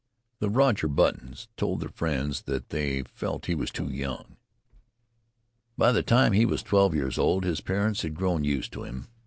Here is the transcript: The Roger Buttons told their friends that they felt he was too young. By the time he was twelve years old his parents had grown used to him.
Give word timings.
The 0.39 0.49
Roger 0.49 0.87
Buttons 0.87 1.47
told 1.57 1.79
their 1.81 1.89
friends 1.89 2.41
that 2.47 2.69
they 2.69 3.03
felt 3.03 3.45
he 3.45 3.53
was 3.53 3.69
too 3.69 3.87
young. 3.91 4.35
By 5.77 5.91
the 5.91 6.01
time 6.01 6.31
he 6.33 6.43
was 6.43 6.63
twelve 6.63 6.95
years 6.95 7.19
old 7.19 7.43
his 7.43 7.61
parents 7.61 8.01
had 8.01 8.15
grown 8.15 8.43
used 8.43 8.73
to 8.73 8.81
him. 8.83 9.09